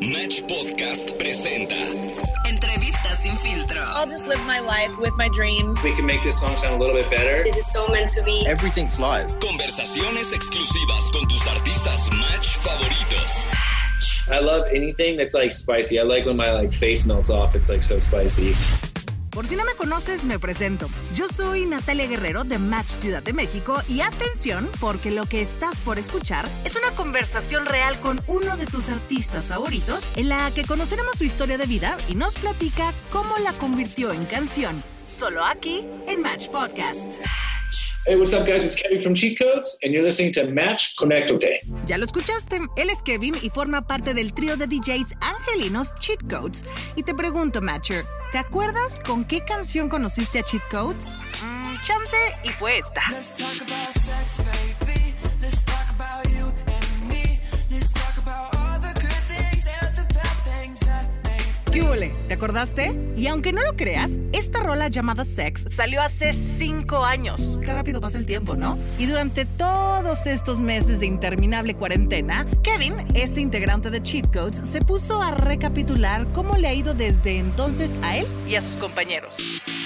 Match 0.00 0.42
Podcast 0.46 1.18
presenta 1.18 1.74
Entrevistas 2.46 3.18
sin 3.18 3.34
filtro. 3.34 3.82
I'll 3.96 4.06
just 4.06 4.28
live 4.28 4.40
my 4.46 4.60
life 4.60 4.96
with 4.96 5.12
my 5.16 5.28
dreams. 5.28 5.82
We 5.82 5.92
can 5.92 6.06
make 6.06 6.22
this 6.22 6.38
song 6.38 6.56
sound 6.56 6.76
a 6.76 6.78
little 6.78 6.94
bit 6.94 7.10
better. 7.10 7.42
This 7.42 7.56
is 7.56 7.72
so 7.72 7.88
meant 7.88 8.08
to 8.10 8.22
be. 8.22 8.46
Everything's 8.46 9.00
live. 9.00 9.26
Conversaciones 9.40 10.32
exclusivas 10.32 11.10
con 11.10 11.26
tus 11.26 11.44
artistas 11.48 12.08
Match 12.12 12.58
favoritos. 12.58 13.44
I 14.30 14.38
love 14.38 14.66
anything 14.70 15.16
that's 15.16 15.34
like 15.34 15.52
spicy. 15.52 15.98
I 15.98 16.04
like 16.04 16.26
when 16.26 16.36
my 16.36 16.52
like 16.52 16.72
face 16.72 17.04
melts 17.04 17.28
off. 17.28 17.56
It's 17.56 17.68
like 17.68 17.82
so 17.82 17.98
spicy. 17.98 18.54
Por 19.30 19.46
si 19.46 19.56
no 19.56 19.64
me 19.64 19.72
conoces, 19.72 20.24
me 20.24 20.38
presento. 20.38 20.88
Yo 21.14 21.28
soy 21.28 21.66
Natalia 21.66 22.06
Guerrero 22.06 22.44
de 22.44 22.58
Match 22.58 22.88
Ciudad 22.88 23.22
de 23.22 23.32
México 23.32 23.80
y 23.88 24.00
atención 24.00 24.68
porque 24.80 25.10
lo 25.10 25.26
que 25.26 25.42
estás 25.42 25.76
por 25.80 25.98
escuchar 25.98 26.48
es 26.64 26.74
una 26.76 26.90
conversación 26.92 27.66
real 27.66 27.98
con 28.00 28.20
uno 28.26 28.56
de 28.56 28.66
tus 28.66 28.88
artistas 28.88 29.46
favoritos 29.46 30.10
en 30.16 30.28
la 30.28 30.50
que 30.52 30.64
conoceremos 30.64 31.18
su 31.18 31.24
historia 31.24 31.58
de 31.58 31.66
vida 31.66 31.96
y 32.08 32.14
nos 32.14 32.34
platica 32.34 32.92
cómo 33.10 33.36
la 33.38 33.52
convirtió 33.52 34.12
en 34.12 34.24
canción. 34.24 34.82
Solo 35.06 35.44
aquí 35.44 35.86
en 36.06 36.22
Match 36.22 36.48
Podcast. 36.48 37.04
Hey, 38.06 38.16
what's 38.16 38.32
up, 38.32 38.46
guys? 38.46 38.64
It's 38.64 38.74
Kevin 38.74 39.02
from 39.02 39.12
Cheat 39.12 39.38
Codes, 39.38 39.78
and 39.82 39.92
you're 39.92 40.02
listening 40.02 40.32
to 40.32 40.50
Match 40.50 40.96
Connectote. 40.96 41.60
Ya 41.84 41.98
lo 41.98 42.06
escuchaste, 42.06 42.58
él 42.76 42.88
es 42.88 43.02
Kevin 43.02 43.34
y 43.42 43.50
forma 43.50 43.86
parte 43.86 44.14
del 44.14 44.32
trío 44.32 44.56
de 44.56 44.66
DJs 44.66 45.14
angelinos 45.20 45.94
Cheat 45.96 46.22
Codes. 46.26 46.64
Y 46.96 47.02
te 47.02 47.14
pregunto, 47.14 47.60
Matcher, 47.60 48.06
¿te 48.32 48.38
acuerdas 48.38 49.00
con 49.04 49.24
qué 49.24 49.44
canción 49.44 49.88
conociste 49.88 50.40
a 50.40 50.42
Cheat 50.42 50.62
Codes? 50.70 51.14
Mm, 51.42 51.76
chance, 51.84 52.16
y 52.44 52.48
fue 52.50 52.78
esta. 52.78 53.02
¿Te 62.28 62.34
acordaste? 62.34 62.94
Y 63.16 63.26
aunque 63.26 63.52
no 63.52 63.62
lo 63.62 63.76
creas, 63.76 64.12
esta 64.32 64.60
rola 64.60 64.88
llamada 64.88 65.24
Sex 65.24 65.66
salió 65.70 66.00
hace 66.00 66.32
cinco 66.32 67.04
años. 67.04 67.58
Qué 67.60 67.72
rápido 67.72 68.00
pasa 68.00 68.18
el 68.18 68.26
tiempo, 68.26 68.56
¿no? 68.56 68.78
Y 68.98 69.06
durante 69.06 69.44
todos 69.44 70.26
estos 70.26 70.60
meses 70.60 71.00
de 71.00 71.06
interminable 71.06 71.74
cuarentena, 71.74 72.46
Kevin, 72.62 72.94
este 73.14 73.40
integrante 73.40 73.90
de 73.90 74.02
Cheat 74.02 74.32
Codes, 74.32 74.56
se 74.56 74.80
puso 74.80 75.20
a 75.20 75.30
recapitular 75.30 76.26
cómo 76.32 76.56
le 76.56 76.68
ha 76.68 76.74
ido 76.74 76.94
desde 76.94 77.38
entonces 77.38 77.98
a 78.02 78.16
él 78.16 78.26
y 78.48 78.54
a 78.54 78.62
sus 78.62 78.76
compañeros. 78.76 79.36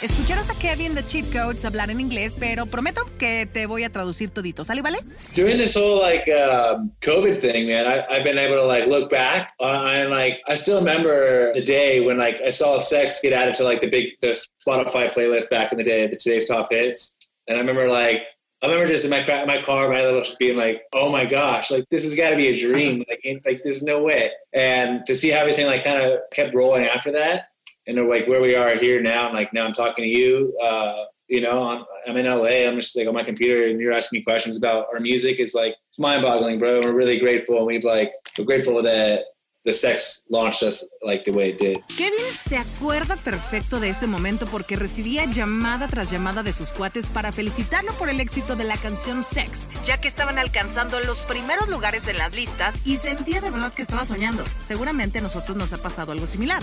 Escucharás 0.02 0.50
a 0.50 0.58
Kevin 0.58 0.96
de 0.96 1.06
Cheat 1.06 1.32
Codes 1.32 1.64
hablar 1.64 1.88
en 1.88 2.00
inglés, 2.00 2.36
pero 2.36 2.66
prometo 2.66 3.02
que 3.20 3.46
te 3.46 3.66
voy 3.66 3.84
a 3.84 3.90
traducir 3.90 4.30
todito. 4.30 4.64
¿Sale, 4.64 4.82
vale? 4.82 4.98
During 5.32 5.58
this 5.58 5.76
whole 5.76 6.00
like 6.00 6.28
uh, 6.28 6.78
COVID 7.02 7.40
thing, 7.40 7.68
man, 7.68 7.86
I, 7.86 8.04
I've 8.10 8.24
been 8.24 8.36
able 8.36 8.56
to 8.56 8.66
like 8.66 8.88
look 8.88 9.08
back 9.08 9.52
and 9.60 10.10
like 10.10 10.40
I 10.48 10.56
still 10.56 10.80
remember 10.80 11.52
the 11.52 11.62
day 11.62 12.00
when 12.00 12.16
like 12.16 12.40
I 12.44 12.50
saw 12.50 12.80
Sex 12.80 13.20
get 13.22 13.32
added 13.32 13.54
to 13.58 13.62
like 13.62 13.80
the 13.80 13.88
big 13.88 14.18
the 14.20 14.36
Spotify 14.66 15.06
playlist 15.08 15.50
back 15.50 15.70
in 15.70 15.78
the 15.78 15.84
day, 15.84 16.08
the 16.08 16.16
today's 16.16 16.48
top 16.48 16.72
hits, 16.72 17.20
and 17.46 17.56
I 17.56 17.60
remember 17.60 17.88
like 17.88 18.22
I 18.60 18.66
remember 18.66 18.88
just 18.88 19.04
in 19.04 19.10
my 19.10 19.22
my 19.44 19.62
car, 19.62 19.88
my 19.88 20.02
little 20.02 20.24
being 20.36 20.56
like, 20.56 20.82
"Oh 20.92 21.10
my 21.10 21.26
gosh, 21.26 21.70
like 21.70 21.88
this 21.90 22.02
has 22.02 22.16
got 22.16 22.30
to 22.30 22.36
be 22.36 22.48
a 22.48 22.56
dream! 22.56 23.04
Like, 23.08 23.24
like 23.44 23.60
there's 23.62 23.84
no 23.84 24.02
way." 24.02 24.32
And 24.52 25.06
to 25.06 25.14
see 25.14 25.30
how 25.30 25.40
everything 25.40 25.66
like 25.66 25.84
kind 25.84 26.02
of 26.02 26.18
kept 26.32 26.54
rolling 26.54 26.86
after 26.86 27.12
that, 27.12 27.51
and 27.86 27.96
they're 27.96 28.08
like 28.08 28.26
where 28.26 28.40
we 28.40 28.54
are 28.54 28.76
here 28.76 29.00
now, 29.02 29.26
and 29.26 29.34
like 29.34 29.52
now 29.52 29.64
I'm 29.64 29.72
talking 29.72 30.04
to 30.04 30.10
you. 30.10 30.56
Uh, 30.62 31.04
you 31.28 31.40
know, 31.40 31.66
I'm, 31.66 31.84
I'm 32.06 32.16
in 32.16 32.26
LA. 32.26 32.68
I'm 32.68 32.76
just 32.76 32.96
like 32.96 33.08
on 33.08 33.14
my 33.14 33.22
computer, 33.22 33.66
and 33.66 33.80
you're 33.80 33.92
asking 33.92 34.20
me 34.20 34.24
questions 34.24 34.56
about 34.56 34.86
our 34.92 35.00
music. 35.00 35.40
Is 35.40 35.54
like 35.54 35.74
it's 35.88 35.98
mind-boggling, 35.98 36.58
bro. 36.58 36.80
We're 36.84 36.92
really 36.92 37.18
grateful. 37.18 37.64
We've 37.64 37.84
like 37.84 38.12
we're 38.38 38.44
grateful 38.44 38.82
that 38.82 39.24
the 39.64 39.72
sex 39.72 40.26
launched 40.28 40.62
us 40.62 40.92
like 41.02 41.24
the 41.24 41.30
way 41.30 41.50
it 41.50 41.58
did. 41.58 41.78
Kevin 41.96 42.18
se 42.48 42.56
acuerda 42.56 43.16
perfecto 43.16 43.80
de 43.80 43.90
ese 43.90 44.06
momento 44.06 44.46
porque 44.46 44.76
recibía 44.76 45.24
llamada 45.26 45.88
tras 45.88 46.10
llamada 46.10 46.42
de 46.42 46.52
sus 46.52 46.70
cuates 46.70 47.06
para 47.06 47.32
felicitarlo 47.32 47.92
por 47.94 48.08
el 48.08 48.20
éxito 48.20 48.56
de 48.56 48.64
la 48.64 48.76
canción 48.76 49.22
Sex, 49.22 49.68
ya 49.84 50.00
que 50.00 50.08
estaban 50.08 50.38
alcanzando 50.38 50.98
los 51.00 51.18
primeros 51.20 51.68
lugares 51.68 52.08
en 52.08 52.18
las 52.18 52.34
listas 52.34 52.74
y 52.84 52.96
sentía 52.96 53.40
de 53.40 53.50
verdad 53.50 53.72
que 53.72 53.82
estaba 53.82 54.04
soñando. 54.04 54.44
Seguramente 54.66 55.18
a 55.18 55.22
nosotros 55.22 55.56
nos 55.56 55.72
ha 55.72 55.78
pasado 55.78 56.12
algo 56.12 56.26
similar. 56.26 56.62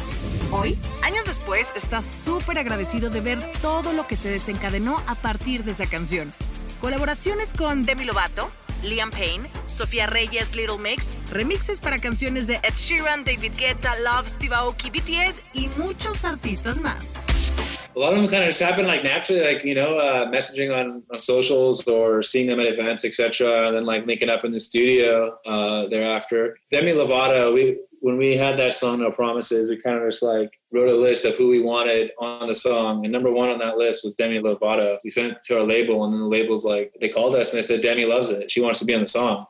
Hoy, 0.51 0.77
años 1.01 1.25
después, 1.25 1.67
está 1.75 2.01
súper 2.01 2.57
agradecido 2.57 3.09
de 3.09 3.21
ver 3.21 3.39
todo 3.61 3.93
lo 3.93 4.07
que 4.07 4.15
se 4.15 4.29
desencadenó 4.29 5.01
a 5.07 5.15
partir 5.15 5.63
de 5.63 5.71
esa 5.71 5.85
canción. 5.85 6.33
Colaboraciones 6.81 7.53
con 7.53 7.85
Demi 7.85 8.05
Lovato, 8.05 8.49
Liam 8.83 9.11
Payne, 9.11 9.49
Sofía 9.65 10.07
Reyes, 10.07 10.55
Little 10.55 10.77
Mix, 10.77 11.05
remixes 11.31 11.79
para 11.79 11.99
canciones 11.99 12.47
de 12.47 12.55
Ed 12.55 12.73
Sheeran, 12.75 13.23
David 13.23 13.53
Guetta, 13.57 13.93
Love, 14.03 14.27
Steve 14.27 14.53
Aoki, 14.53 14.89
BTS 14.89 15.41
y 15.53 15.69
muchos 15.77 16.23
artistas 16.25 16.77
más. 16.77 17.25
A 17.95 17.99
lot 17.99 18.13
of 18.13 18.21
them 18.21 18.29
kind 18.29 18.43
of 18.43 18.49
just 18.49 18.61
happen 18.61 18.85
like 18.85 19.03
naturally, 19.03 19.41
like 19.41 19.65
you 19.65 19.75
know, 19.75 19.97
uh, 19.97 20.25
messaging 20.31 20.73
on, 20.73 21.03
on 21.11 21.19
socials 21.19 21.85
or 21.87 22.21
seeing 22.21 22.47
them 22.47 22.59
at 22.59 22.67
events, 22.67 23.03
etc., 23.03 23.67
and 23.67 23.75
then 23.75 23.85
like 23.85 24.05
linking 24.05 24.29
up 24.29 24.45
in 24.45 24.51
the 24.51 24.59
studio 24.59 25.35
uh, 25.45 25.87
thereafter. 25.89 26.57
Demi 26.71 26.93
Lovato, 26.93 27.53
we 27.53 27.77
when 28.01 28.17
we 28.17 28.37
had 28.37 28.57
that 28.57 28.73
song 28.73 28.99
no 28.99 29.11
promises 29.11 29.69
we 29.69 29.77
kind 29.77 29.97
of 29.97 30.09
just 30.09 30.23
like 30.23 30.57
wrote 30.71 30.89
a 30.89 30.95
list 30.95 31.25
of 31.25 31.35
who 31.35 31.49
we 31.49 31.61
wanted 31.61 32.11
on 32.19 32.47
the 32.47 32.55
song 32.55 33.03
and 33.03 33.11
number 33.11 33.31
one 33.31 33.49
on 33.49 33.59
that 33.59 33.77
list 33.77 34.03
was 34.03 34.15
demi 34.15 34.39
lovato 34.39 34.97
we 35.03 35.09
sent 35.09 35.33
it 35.33 35.37
to 35.45 35.57
our 35.57 35.63
label 35.63 36.03
and 36.03 36.13
then 36.13 36.21
the 36.21 36.27
label's 36.27 36.65
like 36.65 36.93
they 37.01 37.09
called 37.09 37.35
us 37.35 37.51
and 37.51 37.57
they 37.57 37.63
said 37.63 37.81
demi 37.81 38.05
loves 38.05 38.29
it 38.29 38.49
she 38.49 38.61
wants 38.61 38.79
to 38.79 38.85
be 38.85 38.93
on 38.93 39.01
the 39.01 39.07
song 39.07 39.45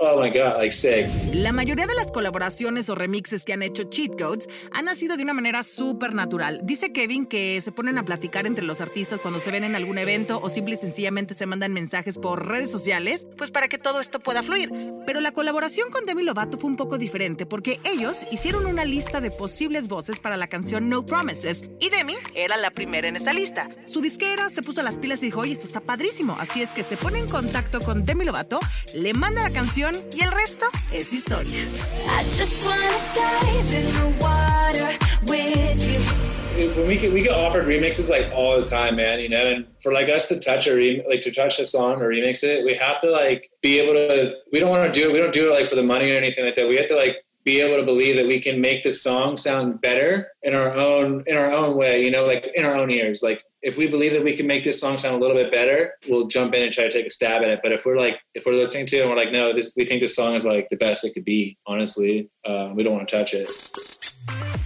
oh 0.00 0.20
my 0.20 0.30
God, 0.30 0.58
like 0.58 0.72
sick. 0.72 1.06
La 1.32 1.52
mayoría 1.52 1.86
de 1.86 1.94
las 1.94 2.12
colaboraciones 2.12 2.88
o 2.88 2.94
remixes 2.94 3.44
que 3.44 3.52
han 3.52 3.62
hecho 3.62 3.84
Cheat 3.84 4.20
Codes 4.20 4.48
han 4.72 4.84
nacido 4.84 5.16
de 5.16 5.24
una 5.24 5.34
manera 5.34 5.62
súper 5.62 6.14
natural. 6.14 6.60
Dice 6.62 6.92
Kevin 6.92 7.26
que 7.26 7.60
se 7.60 7.72
ponen 7.72 7.98
a 7.98 8.04
platicar 8.04 8.46
entre 8.46 8.64
los 8.64 8.80
artistas 8.80 9.20
cuando 9.20 9.40
se 9.40 9.50
ven 9.50 9.64
en 9.64 9.74
algún 9.74 9.98
evento 9.98 10.40
o 10.42 10.48
simple 10.50 10.74
y 10.74 10.76
sencillamente 10.76 11.34
se 11.34 11.46
mandan 11.46 11.72
mensajes 11.72 12.18
por 12.18 12.46
redes 12.46 12.70
sociales, 12.70 13.26
pues 13.36 13.50
para 13.50 13.68
que 13.68 13.78
todo 13.78 14.00
esto 14.00 14.20
pueda 14.20 14.42
fluir. 14.42 14.70
Pero 15.04 15.20
la 15.20 15.32
colaboración 15.32 15.90
con 15.90 16.06
Demi 16.06 16.22
Lovato 16.22 16.56
fue 16.56 16.70
un 16.70 16.76
poco 16.76 16.98
diferente 16.98 17.46
porque 17.46 17.80
ellos 17.84 18.26
hicieron 18.30 18.66
una 18.66 18.84
lista 18.84 19.20
de 19.20 19.30
posibles 19.30 19.88
voces 19.88 20.20
para 20.20 20.36
la 20.36 20.48
canción 20.48 20.88
No 20.88 21.04
Promises 21.04 21.68
y 21.80 21.90
Demi 21.90 22.14
era 22.34 22.56
la 22.56 22.70
primera 22.70 23.08
en 23.08 23.16
esa 23.16 23.32
lista. 23.32 23.68
Su 23.86 24.00
disquera 24.00 24.50
se 24.50 24.62
puso 24.62 24.82
las 24.82 24.98
pilas 24.98 25.22
y 25.22 25.26
dijo, 25.26 25.40
oye, 25.40 25.52
esto 25.52 25.66
está 25.66 25.80
padrísimo. 25.80 26.36
Así 26.38 26.62
es 26.62 26.70
que 26.70 26.82
se 26.84 26.96
pone 26.96 27.18
en 27.18 27.28
contacto 27.28 27.80
con 27.80 28.04
Demi 28.04 28.24
Lovato, 28.24 28.60
le 28.94 29.12
manda 29.14 29.39
la 29.40 29.50
canción 29.50 29.94
y 30.14 30.22
el 30.22 30.32
resto 30.32 30.66
es 30.92 31.12
historia. 31.12 31.64
When 36.76 36.86
we 36.86 36.98
get 36.98 37.12
we 37.12 37.22
get 37.22 37.32
offered 37.32 37.66
remixes 37.66 38.10
like 38.10 38.30
all 38.34 38.60
the 38.60 38.66
time, 38.66 38.96
man, 38.96 39.18
you 39.20 39.30
know, 39.30 39.46
and 39.46 39.66
for 39.82 39.92
like 39.92 40.10
us 40.10 40.28
to 40.28 40.38
touch 40.38 40.66
a 40.66 40.74
re- 40.74 41.02
like 41.08 41.22
to 41.22 41.30
touch 41.30 41.58
a 41.58 41.64
song 41.64 42.02
or 42.02 42.08
remix 42.08 42.44
it, 42.44 42.64
we 42.64 42.74
have 42.74 43.00
to 43.00 43.10
like 43.10 43.48
be 43.62 43.78
able 43.80 43.94
to. 43.94 44.34
We 44.52 44.60
don't 44.60 44.68
want 44.68 44.92
to 44.92 45.00
do 45.00 45.08
it. 45.08 45.12
We 45.12 45.18
don't 45.18 45.32
do 45.32 45.50
it 45.50 45.54
like 45.54 45.70
for 45.70 45.76
the 45.76 45.82
money 45.82 46.10
or 46.10 46.16
anything 46.16 46.44
like 46.44 46.56
that. 46.56 46.68
We 46.68 46.76
have 46.76 46.88
to 46.88 46.96
like 46.96 47.16
be 47.44 47.60
able 47.60 47.76
to 47.76 47.84
believe 47.84 48.16
that 48.16 48.26
we 48.26 48.38
can 48.38 48.60
make 48.60 48.82
the 48.82 48.90
song 48.90 49.36
sound 49.36 49.80
better 49.80 50.28
in 50.42 50.54
our 50.54 50.72
own 50.72 51.24
in 51.26 51.36
our 51.36 51.50
own 51.50 51.76
way 51.76 52.04
you 52.04 52.10
know 52.10 52.26
like 52.26 52.50
in 52.54 52.64
our 52.64 52.76
own 52.76 52.90
ears. 52.90 53.22
Like 53.22 53.42
if 53.62 53.76
we 53.76 53.86
believe 53.86 54.12
that 54.12 54.24
we 54.24 54.36
can 54.36 54.46
make 54.46 54.64
this 54.64 54.80
song 54.80 54.98
sound 54.98 55.16
a 55.16 55.18
little 55.18 55.36
bit 55.36 55.50
better 55.50 55.94
we'll 56.08 56.26
jump 56.26 56.54
in 56.54 56.62
and 56.62 56.72
try 56.72 56.84
to 56.84 56.90
take 56.90 57.06
a 57.06 57.10
stab 57.10 57.42
at 57.42 57.48
it. 57.48 57.60
But 57.62 57.72
if 57.72 57.86
we're 57.86 57.98
like 57.98 58.20
if 58.34 58.46
we're 58.46 58.54
listening 58.54 58.86
to 58.86 58.98
it 58.98 59.00
and 59.02 59.10
we're 59.10 59.16
like 59.16 59.32
no 59.32 59.52
this 59.52 59.74
we 59.76 59.86
think 59.86 60.00
this 60.00 60.16
song 60.16 60.34
is 60.34 60.44
like 60.44 60.68
the 60.68 60.76
best 60.76 61.04
it 61.04 61.14
could 61.14 61.24
be 61.24 61.56
honestly 61.66 62.30
uh, 62.44 62.72
we 62.74 62.82
don't 62.82 62.94
want 62.94 63.08
to 63.08 63.16
touch 63.16 63.34
it 63.34 63.48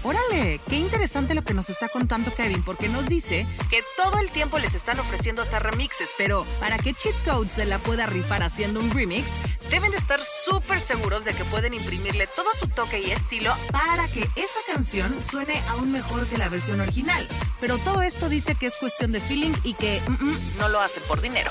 Órale, 0.04 0.60
qué 0.68 0.76
interesante 0.76 1.34
lo 1.34 1.44
que 1.44 1.54
nos 1.54 1.70
está 1.70 1.88
contando 1.88 2.34
Kevin, 2.34 2.62
porque 2.62 2.90
nos 2.90 3.08
dice 3.08 3.46
que 3.70 3.80
todo 3.96 4.18
el 4.20 4.30
tiempo 4.30 4.58
les 4.58 4.74
están 4.74 5.00
ofreciendo 5.00 5.40
hasta 5.40 5.60
remixes, 5.60 6.10
pero 6.18 6.44
para 6.60 6.76
que 6.76 6.92
Cheat 6.92 7.14
Code 7.24 7.48
se 7.48 7.64
la 7.64 7.78
pueda 7.78 8.04
rifar 8.04 8.42
haciendo 8.42 8.80
un 8.80 8.90
remix, 8.90 9.24
deben 9.70 9.92
de 9.92 9.96
estar 9.96 10.20
súper 10.22 10.78
seguros 10.80 11.24
de 11.24 11.32
que 11.32 11.46
pueden 11.46 11.72
imprimirle 11.72 12.26
todo 12.26 12.50
su 12.60 12.68
toque 12.68 13.00
y 13.00 13.12
estilo 13.12 13.54
para 13.72 14.06
que 14.08 14.20
esa 14.36 14.60
canción 14.66 15.16
suene 15.30 15.58
aún 15.68 15.90
mejor 15.90 16.26
que 16.26 16.36
la 16.36 16.50
versión 16.50 16.82
original. 16.82 17.26
Pero 17.58 17.78
todo 17.78 18.02
esto 18.02 18.28
dice 18.28 18.56
que 18.56 18.66
es 18.66 18.76
cuestión 18.76 19.10
de 19.10 19.20
feeling 19.20 19.54
y 19.64 19.72
que 19.72 20.02
mm, 20.06 20.22
mm, 20.22 20.58
no 20.58 20.68
lo 20.68 20.80
hacen 20.80 21.02
por 21.08 21.22
dinero. 21.22 21.50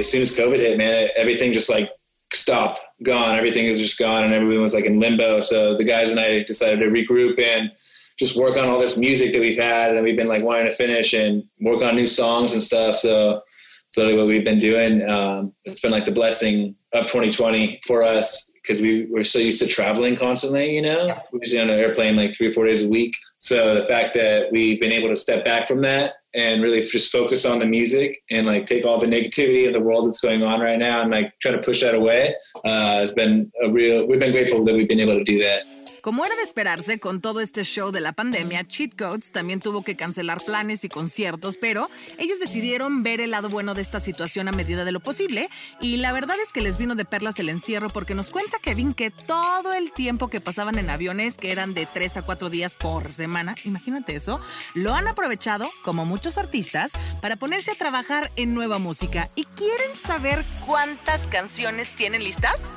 as 0.00 0.10
soon 0.10 0.22
as 0.22 0.32
COVID 0.32 0.58
hit, 0.58 0.76
man, 0.76 1.06
everything 1.14 1.52
just 1.52 1.70
like 1.70 1.88
stopped, 2.34 2.80
gone. 3.02 3.36
Everything 3.36 3.68
was 3.68 3.78
just 3.78 3.98
gone, 3.98 4.24
and 4.24 4.32
everyone 4.34 4.62
was 4.62 4.74
like 4.74 4.84
in 4.84 5.00
limbo. 5.00 5.40
So 5.40 5.76
the 5.76 5.84
guys 5.84 6.10
and 6.10 6.20
I 6.20 6.42
decided 6.42 6.80
to 6.80 6.86
regroup 6.86 7.40
and 7.40 7.70
just 8.18 8.36
work 8.36 8.56
on 8.56 8.68
all 8.68 8.78
this 8.78 8.96
music 8.96 9.32
that 9.32 9.40
we've 9.40 9.58
had 9.58 9.94
and 9.94 10.04
we've 10.04 10.16
been 10.16 10.28
like 10.28 10.44
wanting 10.44 10.66
to 10.66 10.70
finish 10.70 11.12
and 11.12 11.42
work 11.60 11.82
on 11.82 11.96
new 11.96 12.06
songs 12.06 12.52
and 12.52 12.62
stuff. 12.62 12.94
So 12.94 13.40
it's 13.88 13.96
literally 13.96 14.18
what 14.18 14.26
we've 14.26 14.44
been 14.44 14.58
doing. 14.58 15.08
Um, 15.08 15.52
it's 15.64 15.80
been 15.80 15.90
like 15.90 16.04
the 16.04 16.12
blessing 16.12 16.76
of 16.92 17.04
2020 17.04 17.80
for 17.86 18.02
us 18.02 18.52
because 18.62 18.80
we 18.80 19.06
were 19.10 19.24
so 19.24 19.38
used 19.38 19.60
to 19.60 19.66
traveling 19.66 20.14
constantly, 20.14 20.76
you 20.76 20.82
know, 20.82 21.20
we're 21.32 21.40
usually 21.40 21.60
on 21.60 21.70
an 21.70 21.80
airplane 21.80 22.14
like 22.14 22.34
three 22.34 22.46
or 22.46 22.50
four 22.50 22.66
days 22.66 22.82
a 22.82 22.88
week. 22.88 23.12
So 23.38 23.74
the 23.74 23.80
fact 23.80 24.14
that 24.14 24.52
we've 24.52 24.78
been 24.78 24.92
able 24.92 25.08
to 25.08 25.16
step 25.16 25.44
back 25.44 25.66
from 25.66 25.80
that 25.82 26.14
and 26.34 26.62
really 26.62 26.80
just 26.80 27.12
focus 27.12 27.44
on 27.44 27.58
the 27.58 27.66
music 27.66 28.22
and 28.30 28.46
like 28.46 28.66
take 28.66 28.84
all 28.84 28.98
the 28.98 29.06
negativity 29.06 29.66
of 29.66 29.72
the 29.72 29.80
world 29.80 30.06
that's 30.06 30.20
going 30.20 30.42
on 30.42 30.60
right 30.60 30.78
now 30.78 31.02
and 31.02 31.10
like 31.10 31.32
try 31.40 31.52
to 31.52 31.58
push 31.58 31.82
that 31.82 31.94
away 31.94 32.34
uh, 32.64 32.98
has 32.98 33.12
been 33.12 33.50
a 33.62 33.70
real, 33.70 34.06
we've 34.06 34.20
been 34.20 34.32
grateful 34.32 34.64
that 34.64 34.74
we've 34.74 34.88
been 34.88 35.00
able 35.00 35.14
to 35.14 35.24
do 35.24 35.38
that. 35.38 35.64
Como 36.02 36.26
era 36.26 36.34
de 36.34 36.42
esperarse, 36.42 36.98
con 36.98 37.20
todo 37.20 37.40
este 37.40 37.62
show 37.62 37.92
de 37.92 38.00
la 38.00 38.12
pandemia, 38.12 38.66
Cheat 38.66 38.96
Codes 38.98 39.30
también 39.30 39.60
tuvo 39.60 39.82
que 39.84 39.94
cancelar 39.94 40.42
planes 40.44 40.82
y 40.82 40.88
conciertos, 40.88 41.56
pero 41.56 41.88
ellos 42.18 42.40
decidieron 42.40 43.04
ver 43.04 43.20
el 43.20 43.30
lado 43.30 43.48
bueno 43.48 43.72
de 43.74 43.82
esta 43.82 44.00
situación 44.00 44.48
a 44.48 44.52
medida 44.52 44.84
de 44.84 44.90
lo 44.90 44.98
posible. 44.98 45.48
Y 45.80 45.98
la 45.98 46.10
verdad 46.10 46.34
es 46.44 46.52
que 46.52 46.60
les 46.60 46.76
vino 46.76 46.96
de 46.96 47.04
perlas 47.04 47.38
el 47.38 47.48
encierro 47.48 47.88
porque 47.88 48.16
nos 48.16 48.32
cuenta 48.32 48.58
Kevin 48.60 48.94
que 48.94 49.12
todo 49.12 49.74
el 49.74 49.92
tiempo 49.92 50.26
que 50.26 50.40
pasaban 50.40 50.76
en 50.76 50.90
aviones, 50.90 51.36
que 51.36 51.52
eran 51.52 51.72
de 51.72 51.86
3 51.86 52.16
a 52.16 52.22
4 52.22 52.50
días 52.50 52.74
por 52.74 53.12
semana, 53.12 53.54
imagínate 53.64 54.16
eso, 54.16 54.40
lo 54.74 54.94
han 54.94 55.06
aprovechado, 55.06 55.70
como 55.84 56.04
muchos 56.04 56.36
artistas, 56.36 56.90
para 57.20 57.36
ponerse 57.36 57.70
a 57.70 57.76
trabajar 57.76 58.32
en 58.34 58.54
nueva 58.54 58.80
música. 58.80 59.30
¿Y 59.36 59.44
quieren 59.44 59.94
saber 59.94 60.44
cuántas 60.66 61.28
canciones 61.28 61.92
tienen 61.92 62.24
listas? 62.24 62.74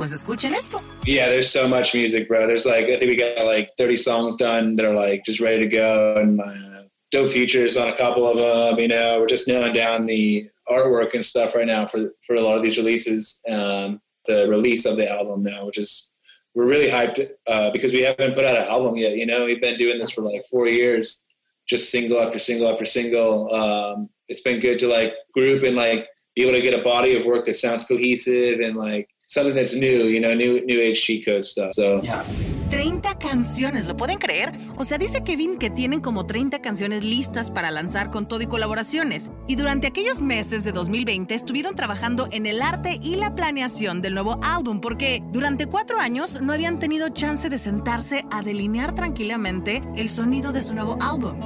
Pues 0.00 0.12
escuchen 0.12 0.54
esto. 0.54 0.80
Yeah, 1.04 1.28
there's 1.28 1.50
so 1.50 1.68
much 1.68 1.94
music, 1.94 2.26
bro. 2.26 2.46
There's 2.46 2.64
like 2.64 2.86
I 2.86 2.98
think 2.98 3.10
we 3.10 3.16
got 3.16 3.44
like 3.44 3.68
30 3.76 3.96
songs 3.96 4.34
done 4.34 4.74
that 4.76 4.86
are 4.86 4.94
like 4.94 5.26
just 5.26 5.40
ready 5.40 5.58
to 5.58 5.66
go, 5.66 6.16
and 6.16 6.40
uh, 6.40 6.84
dope 7.10 7.28
features 7.28 7.76
on 7.76 7.90
a 7.90 7.94
couple 7.94 8.26
of 8.26 8.38
them. 8.38 8.78
You 8.78 8.88
know, 8.88 9.20
we're 9.20 9.26
just 9.26 9.46
nailing 9.46 9.74
down 9.74 10.06
the 10.06 10.48
artwork 10.70 11.12
and 11.12 11.22
stuff 11.22 11.54
right 11.54 11.66
now 11.66 11.84
for 11.84 12.14
for 12.26 12.34
a 12.36 12.40
lot 12.40 12.56
of 12.56 12.62
these 12.62 12.78
releases. 12.78 13.42
Um, 13.46 14.00
the 14.24 14.48
release 14.48 14.86
of 14.86 14.96
the 14.96 15.06
album 15.06 15.42
now, 15.42 15.66
which 15.66 15.76
is 15.76 16.14
we're 16.54 16.64
really 16.64 16.90
hyped 16.90 17.20
uh, 17.46 17.70
because 17.70 17.92
we 17.92 18.00
haven't 18.00 18.34
put 18.34 18.46
out 18.46 18.56
an 18.56 18.68
album 18.68 18.96
yet. 18.96 19.18
You 19.18 19.26
know, 19.26 19.44
we've 19.44 19.60
been 19.60 19.76
doing 19.76 19.98
this 19.98 20.12
for 20.12 20.22
like 20.22 20.44
four 20.50 20.66
years, 20.66 21.28
just 21.68 21.90
single 21.90 22.22
after 22.22 22.38
single 22.38 22.72
after 22.72 22.86
single. 22.86 23.54
Um, 23.54 24.08
it's 24.28 24.40
been 24.40 24.60
good 24.60 24.78
to 24.78 24.88
like 24.88 25.12
group 25.34 25.62
and 25.62 25.76
like 25.76 26.08
be 26.34 26.40
able 26.40 26.52
to 26.52 26.62
get 26.62 26.72
a 26.72 26.82
body 26.82 27.16
of 27.16 27.26
work 27.26 27.44
that 27.44 27.56
sounds 27.56 27.84
cohesive 27.84 28.60
and 28.60 28.78
like 28.78 29.06
something 29.30 29.54
that's 29.54 29.74
new, 29.74 30.08
you 30.08 30.20
know, 30.20 30.34
new, 30.34 30.60
new 30.66 30.80
age 30.80 31.00
cheat 31.00 31.24
code 31.24 31.44
stuff. 31.44 31.72
So. 31.72 32.02
Yeah. 32.02 32.24
30 32.70 33.18
canciones, 33.18 33.86
¿lo 33.86 33.96
pueden 33.96 34.18
creer? 34.18 34.52
O 34.76 34.84
sea, 34.84 34.96
dice 34.96 35.24
Kevin 35.24 35.58
que 35.58 35.70
tienen 35.70 36.00
como 36.00 36.24
30 36.26 36.60
canciones 36.60 37.02
listas 37.02 37.50
para 37.50 37.70
lanzar 37.70 38.10
con 38.10 38.28
todo 38.28 38.42
y 38.42 38.46
colaboraciones. 38.46 39.30
Y 39.48 39.56
durante 39.56 39.88
aquellos 39.88 40.22
meses 40.22 40.62
de 40.62 40.70
2020 40.72 41.34
estuvieron 41.34 41.74
trabajando 41.74 42.28
en 42.30 42.46
el 42.46 42.62
arte 42.62 42.98
y 43.02 43.16
la 43.16 43.34
planeación 43.34 44.02
del 44.02 44.14
nuevo 44.14 44.38
álbum, 44.42 44.80
porque 44.80 45.22
durante 45.32 45.66
cuatro 45.66 45.98
años 45.98 46.40
no 46.40 46.52
habían 46.52 46.78
tenido 46.78 47.08
chance 47.08 47.48
de 47.48 47.58
sentarse 47.58 48.24
a 48.30 48.42
delinear 48.42 48.94
tranquilamente 48.94 49.82
el 49.96 50.08
sonido 50.08 50.52
de 50.52 50.62
su 50.62 50.74
nuevo 50.74 50.96
álbum. 51.00 51.40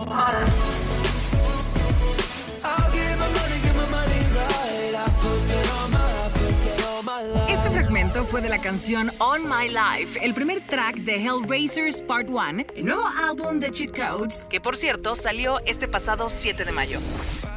Fue 8.27 8.41
de 8.41 8.49
la 8.49 8.61
canción 8.61 9.13
On 9.19 9.43
My 9.49 9.69
Life, 9.69 10.25
el 10.25 10.35
primer 10.35 10.67
track 10.67 10.97
de 10.97 11.17
Hellraisers 11.17 12.03
Part 12.03 12.29
1, 12.29 12.65
el 12.77 12.85
nuevo 12.85 13.07
álbum 13.07 13.61
de 13.61 13.71
Cheat 13.71 13.97
Codes, 13.97 14.47
que 14.49 14.61
por 14.61 14.77
cierto 14.77 15.17
salió 15.17 15.59
este 15.67 15.89
pasado 15.89 16.29
7 16.31 16.65
de 16.65 16.73
mayo. 16.73 17.01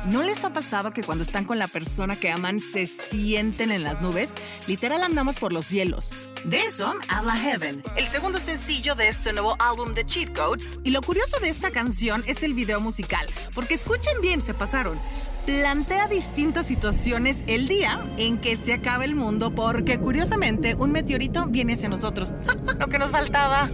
¿No 0.05 0.23
les 0.23 0.43
ha 0.43 0.53
pasado 0.53 0.91
que 0.91 1.03
cuando 1.03 1.23
están 1.23 1.45
con 1.45 1.59
la 1.59 1.67
persona 1.67 2.15
que 2.15 2.31
aman 2.31 2.59
se 2.59 2.87
sienten 2.87 3.71
en 3.71 3.83
las 3.83 4.01
nubes? 4.01 4.33
Literal 4.67 5.03
andamos 5.03 5.35
por 5.35 5.53
los 5.53 5.65
cielos. 5.65 6.11
De 6.45 6.59
eso 6.59 6.93
habla 7.07 7.35
Heaven, 7.35 7.83
el 7.95 8.07
segundo 8.07 8.39
sencillo 8.39 8.95
de 8.95 9.09
este 9.09 9.33
nuevo 9.33 9.55
álbum 9.59 9.93
de 9.93 10.05
Cheat 10.05 10.35
Codes. 10.35 10.79
Y 10.83 10.91
lo 10.91 11.01
curioso 11.01 11.39
de 11.39 11.49
esta 11.49 11.71
canción 11.71 12.23
es 12.25 12.43
el 12.43 12.53
video 12.53 12.79
musical, 12.79 13.27
porque 13.53 13.73
escuchen 13.73 14.21
bien, 14.21 14.41
se 14.41 14.53
pasaron 14.53 14.99
plantea 15.47 16.09
distintas 16.09 16.67
situaciones 16.67 17.45
el 17.47 17.69
día 17.69 18.03
en 18.17 18.37
que 18.37 18.57
se 18.57 18.73
acaba 18.73 19.05
el 19.05 19.15
mundo 19.15 19.55
porque 19.55 19.97
curiosamente 19.97 20.75
un 20.75 20.91
meteorito 20.91 21.45
viene 21.47 21.73
hacia 21.73 21.87
nosotros. 21.87 22.33
Lo 22.79 22.87
que 22.87 22.99
nos 22.99 23.11
faltaba. 23.11 23.69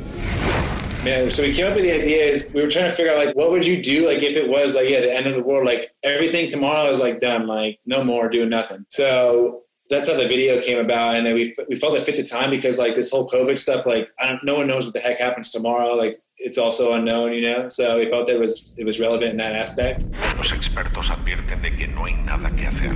Man, 1.04 1.32
so 1.32 1.42
we 1.42 1.52
came 1.52 1.68
up 1.68 1.76
with 1.76 1.84
the 1.84 1.92
idea 1.92 2.32
is 2.32 2.52
we 2.54 2.62
were 2.62 2.70
trying 2.70 2.90
to 2.90 2.96
figure 2.96 3.12
out 3.12 3.18
like 3.18 3.36
what 3.36 3.50
would 3.50 3.66
you 3.66 3.82
do 3.82 4.08
like 4.08 4.22
if 4.22 4.38
it 4.38 4.48
was 4.48 4.76
like 4.76 4.88
yeah 4.88 5.02
the 5.02 5.12
end 5.12 5.26
of 5.26 5.34
the 5.34 5.42
world 5.42 5.66
like 5.66 5.92
everything 6.04 6.48
tomorrow 6.50 6.90
is 6.90 7.02
like 7.02 7.20
done 7.20 7.48
like 7.48 7.80
no 7.86 8.04
more 8.04 8.30
doing 8.30 8.50
nothing. 8.50 8.86
So 8.90 9.64
that's 9.90 10.08
how 10.08 10.16
the 10.16 10.28
video 10.28 10.62
came 10.62 10.80
about, 10.80 11.16
and 11.16 11.26
then 11.26 11.34
we 11.34 11.54
we 11.68 11.76
felt 11.76 11.96
it 11.96 12.04
fit 12.04 12.16
the 12.16 12.24
time 12.24 12.52
because 12.52 12.78
like 12.78 12.96
this 12.96 13.10
whole 13.12 13.28
COVID 13.28 13.58
stuff 13.58 13.86
like 13.86 14.10
no 14.44 14.56
one 14.56 14.68
knows 14.68 14.86
what 14.86 14.94
the 14.94 15.02
heck 15.02 15.20
happens 15.20 15.52
tomorrow 15.52 15.96
like 15.96 16.22
it's 16.44 16.58
also 16.58 16.94
unknown, 16.94 17.34
you 17.34 17.42
know. 17.42 17.70
So 17.70 17.98
we 17.98 18.08
felt 18.08 18.28
that 18.28 18.36
it 18.36 18.40
was 18.40 18.76
it 18.78 18.86
was 18.86 19.00
relevant 19.00 19.32
in 19.32 19.38
that 19.38 19.54
aspect. 19.54 20.06
Los 20.38 20.52
expertos 20.52 21.10
advierten 21.10 21.62
de 21.62 21.76
que 21.76 21.88
no 21.88 22.06
hay 22.06 22.14
nada 22.14 22.52
que 22.52 22.68
hacer. 22.68 22.92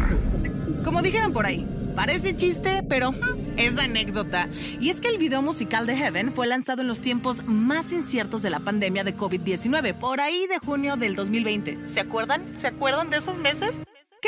Como 0.84 1.02
dijeron 1.02 1.34
por 1.34 1.46
ahí, 1.46 1.66
parece 1.96 2.36
chiste, 2.36 2.84
pero 2.88 3.12
hmm, 3.12 3.58
es 3.58 3.78
anécdota. 3.78 4.50
Y 4.80 4.90
es 4.90 5.02
que 5.02 5.08
el 5.08 5.18
video 5.18 5.42
musical 5.42 5.88
de 5.88 5.96
Heaven 5.96 6.34
fue 6.34 6.48
lanzado 6.48 6.82
en 6.82 6.88
los 6.88 7.02
tiempos 7.02 7.44
más 7.46 7.92
inciertos 7.92 8.42
de 8.42 8.50
la 8.50 8.60
pandemia 8.60 9.04
de 9.04 9.16
COVID-19, 9.16 9.94
por 9.96 10.20
ahí 10.20 10.46
de 10.48 10.60
junio 10.60 10.98
del 10.98 11.16
2020. 11.16 11.88
¿Se 11.88 12.02
acuerdan? 12.02 12.60
¿Se 12.60 12.68
acuerdan 12.68 13.10
de 13.10 13.18
esos 13.18 13.38
meses? 13.38 13.82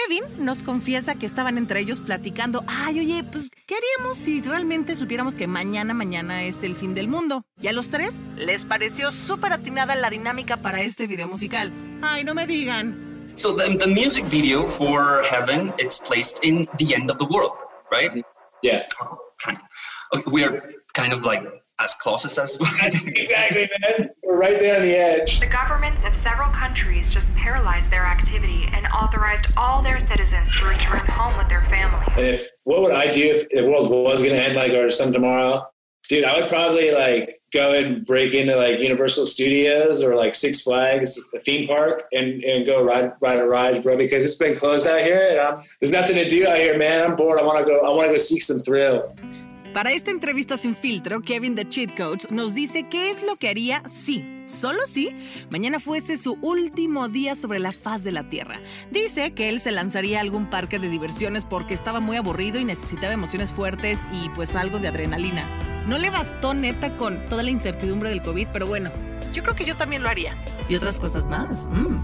Kevin 0.08 0.24
nos 0.46 0.64
confiesa 0.64 1.16
que 1.16 1.26
estaban 1.26 1.58
entre 1.58 1.80
ellos 1.82 2.00
platicando, 2.00 2.64
ay, 2.68 3.00
oye, 3.00 3.24
pues, 3.24 3.52
¿qué 3.66 3.76
haríamos 3.76 4.18
si 4.18 4.42
realmente 4.42 4.96
supiéramos 4.96 5.34
que 5.34 5.48
mañana, 5.48 5.94
mañana 5.94 6.44
es 6.44 6.64
el 6.64 6.76
fin 6.76 6.94
del 6.94 7.08
mundo? 7.08 7.44
Y 7.60 7.68
a 7.68 7.74
los 7.74 7.90
tres 7.90 8.20
les 8.38 8.66
pareció 8.66 9.12
súper 9.12 9.52
atinada 9.52 9.96
la 9.96 10.10
dinámica 10.10 10.58
para 10.58 10.82
este 10.82 11.06
video 11.06 11.28
musical. 11.28 11.72
Ay, 12.02 12.24
no 12.24 12.34
me 12.34 12.48
digan. 12.48 12.96
So 13.36 13.54
the, 13.56 13.76
the 13.78 13.88
music 13.88 14.26
video 14.26 14.70
for 14.70 15.22
Heaven, 15.24 15.74
it's 15.78 16.00
placed 16.00 16.40
in 16.44 16.68
the 16.78 16.96
end 16.96 17.10
of 17.12 17.18
the 17.18 17.26
world, 17.26 17.52
right? 17.92 18.24
Yes. 18.62 18.90
Okay, 20.16 20.24
we 20.32 20.46
are 20.46 20.62
kind 20.94 21.14
of 21.14 21.26
like 21.26 21.44
as 21.80 21.96
close 21.96 22.26
as 22.26 22.58
exactly, 23.08 23.70
man. 23.82 24.10
We're 24.24 24.38
right 24.38 24.60
there 24.60 24.78
on 24.78 24.84
the 24.84 24.96
edge. 24.96 25.40
The 25.40 25.48
governments 25.48 26.04
of 26.04 26.14
several 26.14 26.50
countries 26.52 27.10
just 27.10 27.34
paralyzed 27.36 27.90
their 27.90 28.06
activity 28.06 28.70
and 28.74 28.86
authorized 28.88 29.48
all 29.56 29.82
their 29.82 30.00
citizens 30.00 30.54
to 30.58 30.66
return 30.66 31.06
home 31.08 31.38
with 31.38 31.48
their 31.48 31.64
families. 31.66 32.10
And 32.18 32.26
if 32.26 32.50
what 32.64 32.82
would 32.82 32.92
I 32.92 33.10
do 33.10 33.24
if 33.24 33.50
the 33.50 33.66
world 33.66 33.90
was 33.90 34.22
going 34.22 34.34
to 34.34 34.42
end 34.42 34.56
like 34.56 34.74
or 34.74 34.90
some 34.92 35.14
tomorrow? 35.14 35.66
Dude, 36.10 36.26
I 36.26 36.40
would 36.40 36.50
probably 36.50 36.92
like 36.92 37.42
go 37.54 37.74
and 37.74 38.06
break 38.06 38.34
into 38.34 38.56
like 38.56 38.80
Universal 38.80 39.28
Studios 39.28 40.04
or 40.04 40.16
like 40.16 40.36
Six 40.36 40.62
Flags, 40.62 41.20
a 41.34 41.40
theme 41.40 41.68
park, 41.68 42.04
and, 42.12 42.44
and 42.44 42.66
go 42.66 42.84
ride 42.84 43.14
ride 43.22 43.40
a 43.40 43.46
ride, 43.46 43.82
bro. 43.84 43.96
Because 43.96 44.26
it's 44.26 44.36
been 44.36 44.56
closed 44.56 44.88
out 44.88 45.02
here, 45.02 45.30
and 45.30 45.40
I'm, 45.40 45.64
there's 45.80 45.94
nothing 45.94 46.16
to 46.16 46.28
do 46.28 46.48
out 46.48 46.58
here, 46.58 46.78
man. 46.78 47.12
I'm 47.12 47.16
bored. 47.16 47.40
I 47.40 47.44
want 47.44 47.60
to 47.60 47.66
go. 47.66 47.80
I 47.80 47.90
want 47.90 48.08
to 48.08 48.14
go 48.14 48.18
seek 48.18 48.44
some 48.44 48.60
thrill. 48.60 49.16
Para 49.74 49.92
esta 49.92 50.10
entrevista 50.10 50.58
sin 50.58 50.76
filtro, 50.76 51.22
Kevin 51.22 51.54
de 51.54 51.68
Cheat 51.68 51.96
Codes 51.96 52.32
nos 52.32 52.56
dice 52.56 52.88
qué 52.90 53.12
es 53.12 53.22
lo 53.22 53.36
que 53.36 53.50
haría 53.50 53.84
si, 53.88 54.26
solo 54.48 54.80
si, 54.88 55.16
mañana 55.52 55.80
fuese 55.80 56.18
su 56.18 56.40
último 56.42 57.08
día 57.08 57.36
sobre 57.36 57.60
la 57.60 57.72
faz 57.72 58.04
de 58.04 58.12
la 58.12 58.28
Tierra. 58.28 58.60
Dice 58.90 59.32
que 59.36 59.48
él 59.48 59.62
se 59.62 59.72
lanzaría 59.72 60.18
a 60.18 60.22
algún 60.22 60.50
parque 60.50 60.80
de 60.80 60.90
diversiones 60.90 61.46
porque 61.46 61.76
estaba 61.76 62.00
muy 62.00 62.18
aburrido 62.18 62.60
y 62.60 62.66
necesitaba 62.66 63.14
emociones 63.14 63.52
fuertes 63.52 64.00
y 64.12 64.30
pues 64.30 64.56
algo 64.56 64.80
de 64.80 64.88
adrenalina. 64.88 65.48
No 65.86 66.00
le 66.00 66.10
bastó 66.10 66.56
neta 66.56 66.96
con 66.96 67.24
toda 67.28 67.44
la 67.44 67.52
incertidumbre 67.52 68.10
del 68.10 68.24
COVID, 68.24 68.48
pero 68.52 68.66
bueno, 68.66 68.92
yo 69.34 69.44
creo 69.44 69.56
que 69.56 69.66
yo 69.66 69.78
también 69.78 70.02
lo 70.02 70.10
haría. 70.10 70.36
Y 70.68 70.76
otras 70.76 71.00
cosas 71.00 71.28
más. 71.28 71.68
Mm. 71.68 72.02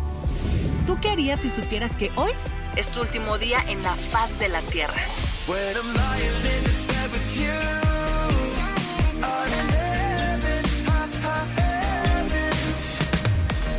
¿Tú 0.86 1.00
qué 1.02 1.10
harías 1.10 1.40
si 1.40 1.50
supieras 1.50 1.98
que 1.98 2.12
hoy 2.16 2.32
es 2.76 2.90
tu 2.90 3.02
último 3.02 3.40
día 3.40 3.58
en 3.68 3.82
la 3.82 3.96
faz 3.96 4.38
de 4.38 4.50
la 4.50 4.62
Tierra? 4.62 5.02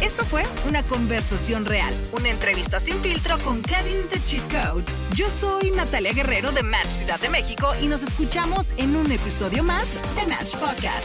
Esto 0.03 0.25
fue 0.25 0.45
una 0.67 0.83
conversación 0.85 1.65
real, 1.65 1.93
una 2.13 2.31
entrevista 2.31 2.81
sin 2.81 2.95
filtro 3.01 3.39
con 3.41 3.61
Kevin 3.63 4.09
de 4.11 4.19
Cheat 4.25 4.43
Codes. 4.51 4.89
Yo 5.15 5.27
soy 5.29 5.71
Natalia 5.71 6.13
Guerrero 6.13 6.53
de 6.53 6.63
Match 6.63 6.87
Ciudad 6.87 7.21
de 7.21 7.29
México 7.29 7.75
y 7.83 7.89
nos 7.89 8.03
escuchamos 8.03 8.67
en 8.77 8.97
un 8.97 9.11
episodio 9.11 9.63
más 9.63 9.87
de 10.15 10.27
Match 10.27 10.53
Podcast. 10.53 11.05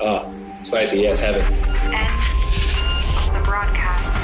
Oh, 0.00 0.24
spicy, 0.64 1.02
yes, 1.02 1.20
heaven. 1.20 1.42
End 1.92 2.20
of 3.16 3.32
the 3.32 3.40
broadcast. 3.48 4.23